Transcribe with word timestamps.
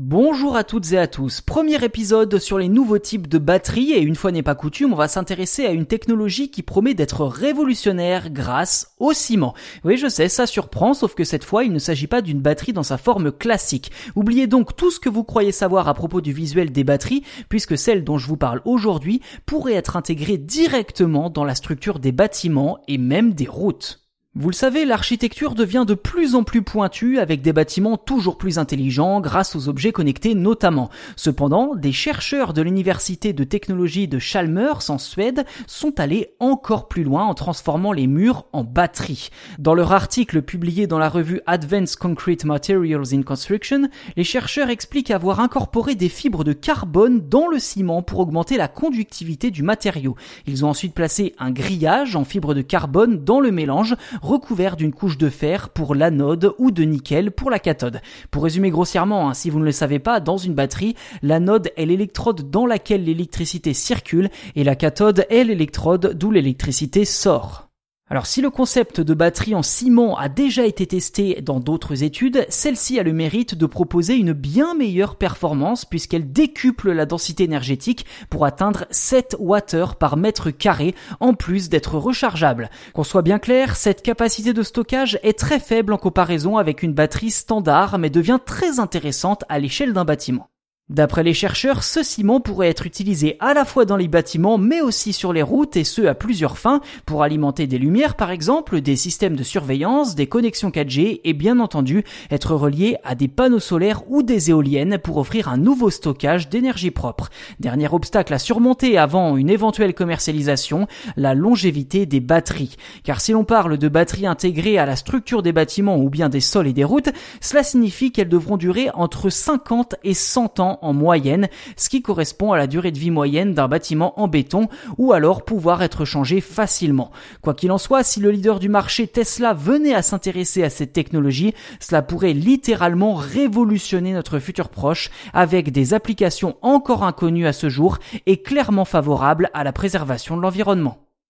Bonjour 0.00 0.54
à 0.54 0.62
toutes 0.62 0.92
et 0.92 0.98
à 0.98 1.08
tous. 1.08 1.40
Premier 1.40 1.82
épisode 1.84 2.38
sur 2.38 2.56
les 2.56 2.68
nouveaux 2.68 3.00
types 3.00 3.26
de 3.26 3.38
batteries 3.38 3.90
et 3.90 4.00
une 4.00 4.14
fois 4.14 4.30
n'est 4.30 4.44
pas 4.44 4.54
coutume, 4.54 4.92
on 4.92 4.96
va 4.96 5.08
s'intéresser 5.08 5.66
à 5.66 5.72
une 5.72 5.86
technologie 5.86 6.52
qui 6.52 6.62
promet 6.62 6.94
d'être 6.94 7.24
révolutionnaire 7.24 8.30
grâce 8.30 8.92
au 9.00 9.12
ciment. 9.12 9.54
Oui, 9.82 9.96
je 9.96 10.06
sais, 10.06 10.28
ça 10.28 10.46
surprend, 10.46 10.94
sauf 10.94 11.16
que 11.16 11.24
cette 11.24 11.42
fois, 11.42 11.64
il 11.64 11.72
ne 11.72 11.80
s'agit 11.80 12.06
pas 12.06 12.22
d'une 12.22 12.40
batterie 12.40 12.72
dans 12.72 12.84
sa 12.84 12.96
forme 12.96 13.32
classique. 13.32 13.90
Oubliez 14.14 14.46
donc 14.46 14.76
tout 14.76 14.92
ce 14.92 15.00
que 15.00 15.08
vous 15.08 15.24
croyez 15.24 15.50
savoir 15.50 15.88
à 15.88 15.94
propos 15.94 16.20
du 16.20 16.32
visuel 16.32 16.70
des 16.70 16.84
batteries, 16.84 17.24
puisque 17.48 17.76
celle 17.76 18.04
dont 18.04 18.18
je 18.18 18.28
vous 18.28 18.36
parle 18.36 18.62
aujourd'hui 18.66 19.20
pourrait 19.46 19.74
être 19.74 19.96
intégrée 19.96 20.38
directement 20.38 21.28
dans 21.28 21.42
la 21.42 21.56
structure 21.56 21.98
des 21.98 22.12
bâtiments 22.12 22.78
et 22.86 22.98
même 22.98 23.34
des 23.34 23.48
routes. 23.48 24.07
Vous 24.34 24.50
le 24.50 24.54
savez, 24.54 24.84
l'architecture 24.84 25.54
devient 25.54 25.84
de 25.88 25.94
plus 25.94 26.34
en 26.34 26.44
plus 26.44 26.60
pointue 26.60 27.18
avec 27.18 27.40
des 27.40 27.54
bâtiments 27.54 27.96
toujours 27.96 28.36
plus 28.36 28.58
intelligents 28.58 29.22
grâce 29.22 29.56
aux 29.56 29.70
objets 29.70 29.90
connectés 29.90 30.34
notamment. 30.34 30.90
Cependant, 31.16 31.74
des 31.74 31.92
chercheurs 31.92 32.52
de 32.52 32.60
l'université 32.60 33.32
de 33.32 33.42
technologie 33.42 34.06
de 34.06 34.18
Chalmers 34.18 34.90
en 34.90 34.98
Suède 34.98 35.46
sont 35.66 35.98
allés 35.98 36.34
encore 36.40 36.88
plus 36.88 37.04
loin 37.04 37.24
en 37.24 37.32
transformant 37.32 37.90
les 37.90 38.06
murs 38.06 38.44
en 38.52 38.64
batteries. 38.64 39.30
Dans 39.58 39.74
leur 39.74 39.92
article 39.92 40.42
publié 40.42 40.86
dans 40.86 40.98
la 40.98 41.08
revue 41.08 41.40
Advanced 41.46 41.96
Concrete 41.96 42.44
Materials 42.44 43.14
in 43.14 43.22
Construction, 43.22 43.88
les 44.14 44.24
chercheurs 44.24 44.68
expliquent 44.68 45.10
avoir 45.10 45.40
incorporé 45.40 45.94
des 45.94 46.10
fibres 46.10 46.44
de 46.44 46.52
carbone 46.52 47.26
dans 47.26 47.48
le 47.48 47.58
ciment 47.58 48.02
pour 48.02 48.20
augmenter 48.20 48.58
la 48.58 48.68
conductivité 48.68 49.50
du 49.50 49.62
matériau. 49.62 50.16
Ils 50.46 50.66
ont 50.66 50.68
ensuite 50.68 50.94
placé 50.94 51.34
un 51.38 51.50
grillage 51.50 52.14
en 52.14 52.24
fibres 52.24 52.54
de 52.54 52.62
carbone 52.62 53.24
dans 53.24 53.40
le 53.40 53.50
mélange 53.50 53.96
recouvert 54.22 54.76
d'une 54.76 54.92
couche 54.92 55.18
de 55.18 55.28
fer 55.28 55.68
pour 55.70 55.94
l'anode 55.94 56.54
ou 56.58 56.70
de 56.70 56.82
nickel 56.82 57.30
pour 57.30 57.50
la 57.50 57.58
cathode. 57.58 58.00
Pour 58.30 58.44
résumer 58.44 58.70
grossièrement, 58.70 59.28
hein, 59.28 59.34
si 59.34 59.50
vous 59.50 59.58
ne 59.58 59.64
le 59.64 59.72
savez 59.72 59.98
pas, 59.98 60.20
dans 60.20 60.36
une 60.36 60.54
batterie, 60.54 60.94
l'anode 61.22 61.70
est 61.76 61.86
l'électrode 61.86 62.50
dans 62.50 62.66
laquelle 62.66 63.04
l'électricité 63.04 63.74
circule 63.74 64.30
et 64.56 64.64
la 64.64 64.76
cathode 64.76 65.26
est 65.30 65.44
l'électrode 65.44 66.14
d'où 66.16 66.30
l'électricité 66.30 67.04
sort. 67.04 67.67
Alors 68.10 68.24
si 68.24 68.40
le 68.40 68.48
concept 68.48 69.02
de 69.02 69.12
batterie 69.12 69.54
en 69.54 69.62
ciment 69.62 70.16
a 70.16 70.30
déjà 70.30 70.64
été 70.64 70.86
testé 70.86 71.42
dans 71.42 71.60
d'autres 71.60 72.02
études, 72.02 72.46
celle-ci 72.48 72.98
a 72.98 73.02
le 73.02 73.12
mérite 73.12 73.54
de 73.54 73.66
proposer 73.66 74.14
une 74.14 74.32
bien 74.32 74.74
meilleure 74.74 75.16
performance 75.16 75.84
puisqu'elle 75.84 76.32
décuple 76.32 76.92
la 76.92 77.04
densité 77.04 77.44
énergétique 77.44 78.06
pour 78.30 78.46
atteindre 78.46 78.86
7 78.90 79.36
Wh 79.38 79.94
par 79.98 80.16
mètre 80.16 80.50
carré 80.50 80.94
en 81.20 81.34
plus 81.34 81.68
d'être 81.68 81.98
rechargeable. 81.98 82.70
Qu'on 82.94 83.04
soit 83.04 83.20
bien 83.20 83.38
clair, 83.38 83.76
cette 83.76 84.02
capacité 84.02 84.54
de 84.54 84.62
stockage 84.62 85.18
est 85.22 85.38
très 85.38 85.60
faible 85.60 85.92
en 85.92 85.98
comparaison 85.98 86.56
avec 86.56 86.82
une 86.82 86.94
batterie 86.94 87.30
standard 87.30 87.98
mais 87.98 88.08
devient 88.08 88.38
très 88.42 88.80
intéressante 88.80 89.44
à 89.50 89.58
l'échelle 89.58 89.92
d'un 89.92 90.06
bâtiment. 90.06 90.48
D'après 90.90 91.22
les 91.22 91.34
chercheurs, 91.34 91.84
ce 91.84 92.02
ciment 92.02 92.40
pourrait 92.40 92.70
être 92.70 92.86
utilisé 92.86 93.36
à 93.40 93.52
la 93.52 93.66
fois 93.66 93.84
dans 93.84 93.98
les 93.98 94.08
bâtiments 94.08 94.56
mais 94.56 94.80
aussi 94.80 95.12
sur 95.12 95.34
les 95.34 95.42
routes 95.42 95.76
et 95.76 95.84
ce 95.84 96.06
à 96.06 96.14
plusieurs 96.14 96.56
fins 96.56 96.80
pour 97.04 97.22
alimenter 97.22 97.66
des 97.66 97.76
lumières 97.76 98.16
par 98.16 98.30
exemple, 98.30 98.80
des 98.80 98.96
systèmes 98.96 99.36
de 99.36 99.42
surveillance, 99.42 100.14
des 100.14 100.28
connexions 100.28 100.70
4G 100.70 101.20
et 101.22 101.32
bien 101.34 101.60
entendu 101.60 102.04
être 102.30 102.54
relié 102.54 102.96
à 103.04 103.14
des 103.14 103.28
panneaux 103.28 103.58
solaires 103.58 104.00
ou 104.08 104.22
des 104.22 104.48
éoliennes 104.48 104.96
pour 104.96 105.18
offrir 105.18 105.48
un 105.48 105.58
nouveau 105.58 105.90
stockage 105.90 106.48
d'énergie 106.48 106.90
propre. 106.90 107.28
Dernier 107.60 107.92
obstacle 107.92 108.32
à 108.32 108.38
surmonter 108.38 108.96
avant 108.96 109.36
une 109.36 109.50
éventuelle 109.50 109.92
commercialisation, 109.92 110.86
la 111.18 111.34
longévité 111.34 112.06
des 112.06 112.20
batteries. 112.20 112.76
Car 113.04 113.20
si 113.20 113.32
l'on 113.32 113.44
parle 113.44 113.76
de 113.76 113.88
batteries 113.88 114.26
intégrées 114.26 114.78
à 114.78 114.86
la 114.86 114.96
structure 114.96 115.42
des 115.42 115.52
bâtiments 115.52 115.98
ou 115.98 116.08
bien 116.08 116.30
des 116.30 116.40
sols 116.40 116.66
et 116.66 116.72
des 116.72 116.84
routes, 116.84 117.10
cela 117.42 117.62
signifie 117.62 118.10
qu'elles 118.10 118.30
devront 118.30 118.56
durer 118.56 118.88
entre 118.94 119.28
50 119.28 119.96
et 120.02 120.14
100 120.14 120.60
ans 120.60 120.77
en 120.82 120.92
moyenne, 120.92 121.48
ce 121.76 121.88
qui 121.88 122.02
correspond 122.02 122.52
à 122.52 122.58
la 122.58 122.66
durée 122.66 122.90
de 122.90 122.98
vie 122.98 123.10
moyenne 123.10 123.54
d'un 123.54 123.68
bâtiment 123.68 124.18
en 124.20 124.28
béton 124.28 124.68
ou 124.96 125.12
alors 125.12 125.44
pouvoir 125.44 125.82
être 125.82 126.04
changé 126.04 126.40
facilement. 126.40 127.10
Quoi 127.42 127.54
qu'il 127.54 127.72
en 127.72 127.78
soit, 127.78 128.02
si 128.02 128.20
le 128.20 128.30
leader 128.30 128.58
du 128.58 128.68
marché 128.68 129.06
Tesla 129.06 129.54
venait 129.54 129.94
à 129.94 130.02
s'intéresser 130.02 130.62
à 130.62 130.70
cette 130.70 130.92
technologie, 130.92 131.54
cela 131.80 132.02
pourrait 132.02 132.32
littéralement 132.32 133.14
révolutionner 133.14 134.12
notre 134.12 134.38
futur 134.38 134.68
proche 134.68 135.10
avec 135.32 135.72
des 135.72 135.94
applications 135.94 136.56
encore 136.62 137.04
inconnues 137.04 137.46
à 137.46 137.52
ce 137.52 137.68
jour 137.68 137.98
et 138.26 138.42
clairement 138.42 138.84
favorables 138.84 139.50
à 139.54 139.64
la 139.64 139.72
préservation 139.72 140.36
de 140.36 140.42
l'environnement. 140.42 141.07